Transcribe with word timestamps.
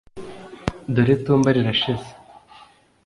dore 0.93 1.11
itumba 1.17 1.49
rirashize 1.55 2.09